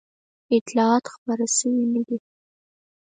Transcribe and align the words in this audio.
اطلاعات 0.57 1.05
خپاره 1.13 1.45
شوي 1.57 1.83
نه 1.93 2.01
دي. 2.07 2.17